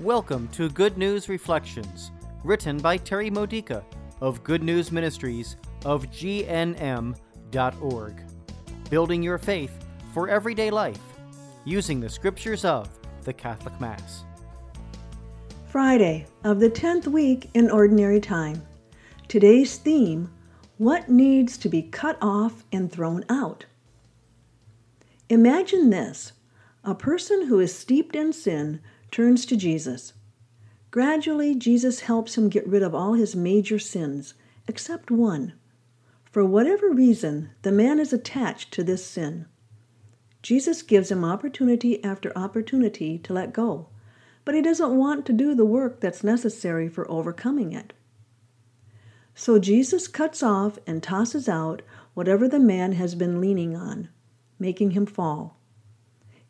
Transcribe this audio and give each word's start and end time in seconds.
Welcome 0.00 0.48
to 0.52 0.70
Good 0.70 0.96
News 0.96 1.28
Reflections, 1.28 2.10
written 2.42 2.78
by 2.78 2.96
Terry 2.96 3.28
Modica 3.28 3.84
of 4.22 4.42
Good 4.42 4.62
News 4.62 4.90
Ministries 4.90 5.56
of 5.84 6.06
GNM.org. 6.06 7.14
Building 8.88 9.22
your 9.22 9.36
faith 9.36 9.84
for 10.14 10.30
everyday 10.30 10.70
life 10.70 11.02
using 11.66 12.00
the 12.00 12.08
scriptures 12.08 12.64
of 12.64 12.88
the 13.24 13.34
Catholic 13.34 13.78
Mass. 13.78 14.24
Friday 15.68 16.26
of 16.44 16.60
the 16.60 16.70
10th 16.70 17.06
week 17.06 17.50
in 17.52 17.70
Ordinary 17.70 18.20
Time. 18.20 18.66
Today's 19.28 19.76
theme 19.76 20.32
What 20.78 21.10
needs 21.10 21.58
to 21.58 21.68
be 21.68 21.82
cut 21.82 22.16
off 22.22 22.64
and 22.72 22.90
thrown 22.90 23.22
out? 23.28 23.66
Imagine 25.28 25.90
this 25.90 26.32
a 26.84 26.94
person 26.94 27.48
who 27.48 27.60
is 27.60 27.74
steeped 27.74 28.16
in 28.16 28.32
sin 28.32 28.80
turns 29.10 29.44
to 29.46 29.56
Jesus. 29.56 30.12
Gradually, 30.90 31.54
Jesus 31.54 32.00
helps 32.00 32.36
him 32.36 32.48
get 32.48 32.66
rid 32.66 32.82
of 32.82 32.94
all 32.94 33.14
his 33.14 33.36
major 33.36 33.78
sins, 33.78 34.34
except 34.66 35.10
one. 35.10 35.52
For 36.30 36.44
whatever 36.44 36.90
reason, 36.90 37.50
the 37.62 37.72
man 37.72 37.98
is 37.98 38.12
attached 38.12 38.72
to 38.72 38.84
this 38.84 39.04
sin. 39.04 39.46
Jesus 40.42 40.82
gives 40.82 41.10
him 41.10 41.24
opportunity 41.24 42.02
after 42.02 42.36
opportunity 42.36 43.18
to 43.18 43.32
let 43.32 43.52
go, 43.52 43.88
but 44.44 44.54
he 44.54 44.62
doesn't 44.62 44.96
want 44.96 45.26
to 45.26 45.32
do 45.32 45.54
the 45.54 45.66
work 45.66 46.00
that's 46.00 46.24
necessary 46.24 46.88
for 46.88 47.10
overcoming 47.10 47.72
it. 47.72 47.92
So 49.34 49.58
Jesus 49.58 50.08
cuts 50.08 50.42
off 50.42 50.78
and 50.86 51.02
tosses 51.02 51.48
out 51.48 51.82
whatever 52.14 52.48
the 52.48 52.58
man 52.58 52.92
has 52.92 53.14
been 53.14 53.40
leaning 53.40 53.76
on, 53.76 54.08
making 54.58 54.92
him 54.92 55.06
fall. 55.06 55.58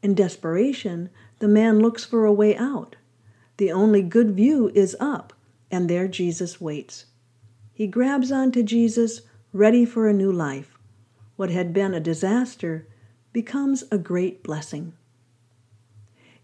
In 0.03 0.15
desperation, 0.15 1.11
the 1.41 1.49
man 1.49 1.81
looks 1.81 2.05
for 2.05 2.27
a 2.27 2.33
way 2.33 2.55
out. 2.55 2.97
The 3.57 3.73
only 3.73 4.03
good 4.03 4.33
view 4.33 4.71
is 4.75 4.95
up, 5.01 5.33
and 5.71 5.89
there 5.89 6.07
Jesus 6.07 6.61
waits. 6.61 7.07
He 7.73 7.87
grabs 7.87 8.31
onto 8.31 8.63
Jesus, 8.63 9.23
ready 9.53 9.87
for 9.87 10.07
a 10.07 10.13
new 10.13 10.31
life. 10.31 10.79
What 11.37 11.49
had 11.49 11.73
been 11.73 11.95
a 11.95 12.01
disaster 12.01 12.87
becomes 13.33 13.85
a 13.91 13.97
great 13.97 14.43
blessing. 14.43 14.93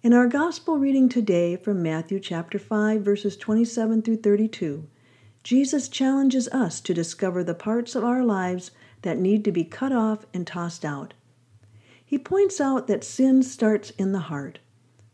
In 0.03 0.15
our 0.15 0.27
gospel 0.27 0.79
reading 0.79 1.11
today 1.11 1.57
from 1.57 1.83
Matthew 1.83 2.19
chapter 2.19 2.59
5 2.59 3.03
verses 3.03 3.37
27 3.37 4.01
through 4.01 4.17
32, 4.17 4.87
Jesus 5.43 5.89
challenges 5.89 6.49
us 6.49 6.81
to 6.81 6.95
discover 6.95 7.45
the 7.45 7.55
parts 7.55 7.95
of 7.95 8.03
our 8.03 8.25
lives 8.25 8.71
that 9.03 9.19
need 9.19 9.45
to 9.45 9.53
be 9.53 9.65
cut 9.65 9.93
off 9.93 10.25
and 10.33 10.47
tossed 10.47 10.87
out. 10.87 11.13
He 12.03 12.19
points 12.19 12.63
out 12.63 12.87
that 12.87 13.05
sin 13.05 13.43
starts 13.43 13.91
in 13.91 14.13
the 14.13 14.21
heart. 14.21 14.61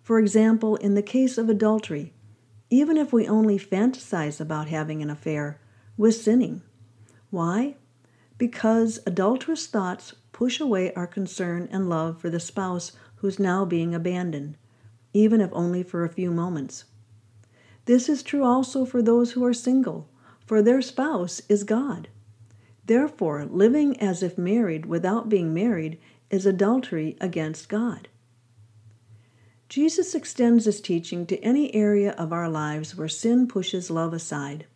For 0.03 0.19
example, 0.19 0.77
in 0.77 0.95
the 0.95 1.03
case 1.03 1.39
of 1.39 1.49
adultery, 1.49 2.13
even 2.71 2.97
if 2.97 3.13
we 3.13 3.29
only 3.29 3.59
fantasize 3.59 4.41
about 4.41 4.69
having 4.69 5.01
an 5.01 5.11
affair, 5.11 5.61
we're 5.97 6.11
sinning. 6.11 6.63
Why? 7.31 7.77
Because 8.37 8.99
adulterous 9.07 9.67
thoughts 9.67 10.15
push 10.33 10.59
away 10.59 10.93
our 10.95 11.07
concern 11.07 11.69
and 11.71 11.89
love 11.89 12.21
for 12.21 12.31
the 12.31 12.41
spouse 12.41 12.93
who's 13.17 13.39
now 13.39 13.65
being 13.65 13.95
abandoned, 13.95 14.57
even 15.13 15.41
if 15.41 15.51
only 15.53 15.85
for 15.85 16.05
a 16.05 16.09
few 16.09 16.33
moments. 16.33 16.85
This 17.85 18.09
is 18.09 18.23
true 18.23 18.43
also 18.43 18.85
for 18.85 19.03
those 19.03 19.33
who 19.33 19.45
are 19.45 19.55
single, 19.55 20.09
for 20.45 20.63
their 20.63 20.83
spouse 20.83 21.41
is 21.49 21.63
God. 21.63 22.09
Therefore, 22.87 23.45
living 23.45 24.01
as 24.01 24.23
if 24.23 24.37
married 24.37 24.87
without 24.87 25.29
being 25.29 25.55
married 25.55 26.01
is 26.31 26.47
adultery 26.47 27.17
against 27.21 27.69
God. 27.69 28.09
Jesus 29.73 30.15
extends 30.15 30.67
his 30.67 30.83
teaching 30.83 31.25
to 31.25 31.43
any 31.43 31.75
area 31.75 32.11
of 32.19 32.31
our 32.31 32.47
lives 32.47 32.95
where 32.95 33.09
sin 33.09 33.49
pushes 33.49 33.91
love 33.91 34.13
aside. 34.13 34.67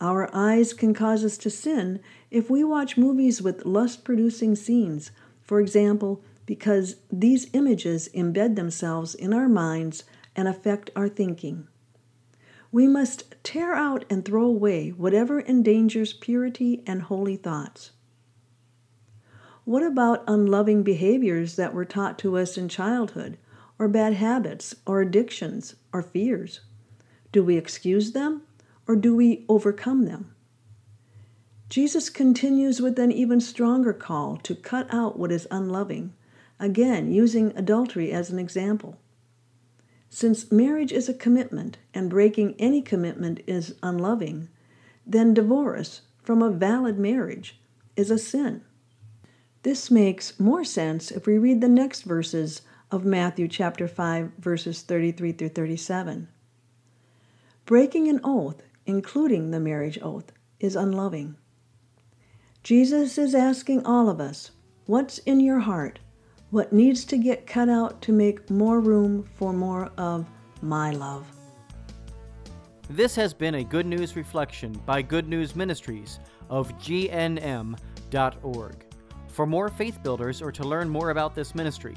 Our 0.00 0.28
eyes 0.34 0.72
can 0.72 0.94
cause 0.94 1.24
us 1.24 1.38
to 1.38 1.48
sin 1.48 2.00
if 2.28 2.50
we 2.50 2.64
watch 2.64 2.96
movies 2.96 3.40
with 3.40 3.64
lust 3.64 4.02
producing 4.02 4.56
scenes, 4.56 5.12
for 5.42 5.60
example, 5.60 6.24
because 6.44 6.96
these 7.08 7.46
images 7.52 8.08
embed 8.16 8.56
themselves 8.56 9.14
in 9.14 9.32
our 9.32 9.48
minds 9.48 10.02
and 10.34 10.48
affect 10.48 10.90
our 10.96 11.08
thinking. 11.08 11.68
We 12.72 12.88
must 12.88 13.32
tear 13.44 13.74
out 13.74 14.04
and 14.10 14.24
throw 14.24 14.46
away 14.46 14.88
whatever 14.88 15.40
endangers 15.40 16.12
purity 16.12 16.82
and 16.84 17.02
holy 17.02 17.36
thoughts. 17.36 17.92
What 19.64 19.84
about 19.84 20.24
unloving 20.26 20.82
behaviors 20.82 21.54
that 21.54 21.72
were 21.72 21.84
taught 21.84 22.18
to 22.18 22.36
us 22.36 22.58
in 22.58 22.68
childhood, 22.68 23.38
or 23.78 23.88
bad 23.88 24.14
habits, 24.14 24.74
or 24.86 25.00
addictions, 25.00 25.76
or 25.92 26.02
fears? 26.02 26.60
Do 27.32 27.44
we 27.44 27.56
excuse 27.56 28.12
them, 28.12 28.42
or 28.86 28.96
do 28.96 29.14
we 29.14 29.44
overcome 29.48 30.04
them? 30.04 30.34
Jesus 31.68 32.08
continues 32.08 32.80
with 32.80 32.98
an 32.98 33.10
even 33.10 33.40
stronger 33.40 33.92
call 33.92 34.36
to 34.38 34.54
cut 34.54 34.86
out 34.92 35.18
what 35.18 35.32
is 35.32 35.48
unloving, 35.50 36.14
again, 36.60 37.12
using 37.12 37.52
adultery 37.56 38.12
as 38.12 38.30
an 38.30 38.38
example. 38.38 38.98
Since 40.08 40.52
marriage 40.52 40.92
is 40.92 41.08
a 41.08 41.14
commitment 41.14 41.78
and 41.92 42.08
breaking 42.08 42.54
any 42.58 42.80
commitment 42.80 43.40
is 43.46 43.74
unloving, 43.82 44.48
then 45.04 45.34
divorce 45.34 46.02
from 46.22 46.40
a 46.40 46.50
valid 46.50 46.98
marriage 46.98 47.60
is 47.96 48.10
a 48.10 48.18
sin. 48.18 48.62
This 49.62 49.90
makes 49.90 50.38
more 50.38 50.64
sense 50.64 51.10
if 51.10 51.26
we 51.26 51.38
read 51.38 51.60
the 51.60 51.68
next 51.68 52.02
verses 52.02 52.62
of 52.90 53.04
Matthew 53.04 53.48
chapter 53.48 53.88
5 53.88 54.32
verses 54.38 54.82
33 54.82 55.32
through 55.32 55.48
37. 55.50 56.28
Breaking 57.64 58.08
an 58.08 58.20
oath, 58.22 58.62
including 58.86 59.50
the 59.50 59.60
marriage 59.60 59.98
oath, 60.00 60.32
is 60.60 60.76
unloving. 60.76 61.36
Jesus 62.62 63.18
is 63.18 63.34
asking 63.34 63.84
all 63.84 64.08
of 64.08 64.20
us, 64.20 64.52
what's 64.86 65.18
in 65.18 65.40
your 65.40 65.60
heart? 65.60 65.98
What 66.50 66.72
needs 66.72 67.04
to 67.06 67.18
get 67.18 67.46
cut 67.46 67.68
out 67.68 68.00
to 68.02 68.12
make 68.12 68.50
more 68.50 68.80
room 68.80 69.28
for 69.34 69.52
more 69.52 69.90
of 69.98 70.26
my 70.62 70.92
love? 70.92 71.26
This 72.88 73.16
has 73.16 73.34
been 73.34 73.56
a 73.56 73.64
Good 73.64 73.84
News 73.84 74.14
Reflection 74.14 74.72
by 74.86 75.02
Good 75.02 75.28
News 75.28 75.56
Ministries 75.56 76.20
of 76.48 76.72
GNM.org. 76.78 77.76
For 79.26 79.44
more 79.44 79.68
faith 79.68 80.02
builders 80.02 80.40
or 80.40 80.52
to 80.52 80.62
learn 80.62 80.88
more 80.88 81.10
about 81.10 81.34
this 81.34 81.54
ministry, 81.54 81.96